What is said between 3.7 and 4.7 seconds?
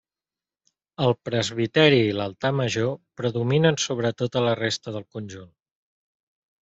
sobre tota la